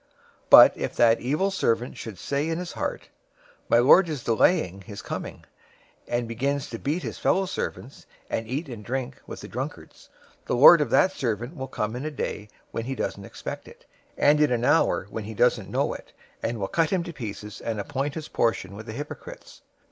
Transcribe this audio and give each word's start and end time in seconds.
024:048 0.49 0.49
But 0.49 0.77
if 0.77 0.95
that 0.95 1.19
evil 1.19 1.51
servant 1.51 1.95
should 1.95 2.17
say 2.17 2.49
in 2.49 2.57
his 2.57 2.71
heart, 2.71 3.09
'My 3.69 3.77
lord 3.77 4.09
is 4.09 4.23
delaying 4.23 4.81
his 4.81 5.03
coming,' 5.03 5.45
024:049 6.07 6.17
and 6.17 6.27
begins 6.27 6.69
to 6.71 6.79
beat 6.79 7.03
his 7.03 7.19
fellow 7.19 7.45
servants, 7.45 8.07
and 8.27 8.47
eat 8.47 8.67
and 8.67 8.83
drink 8.83 9.21
with 9.27 9.41
the 9.41 9.47
drunkards, 9.47 10.09
024:050 10.45 10.45
the 10.47 10.55
lord 10.55 10.81
of 10.81 10.89
that 10.89 11.11
servant 11.11 11.55
will 11.55 11.67
come 11.67 11.95
in 11.95 12.03
a 12.03 12.09
day 12.09 12.47
when 12.71 12.85
he 12.85 12.95
doesn't 12.95 13.25
expect 13.25 13.67
it, 13.67 13.85
and 14.17 14.41
in 14.41 14.51
an 14.51 14.65
hour 14.65 15.05
when 15.11 15.25
he 15.25 15.35
doesn't 15.35 15.69
know 15.69 15.93
it, 15.93 16.13
024:051 16.41 16.49
and 16.49 16.59
will 16.59 16.67
cut 16.67 16.89
him 16.89 17.03
in 17.05 17.13
pieces, 17.13 17.61
and 17.61 17.79
appoint 17.79 18.15
his 18.15 18.27
portion 18.27 18.75
with 18.75 18.87
the 18.87 18.93
hypocrites. 18.93 19.61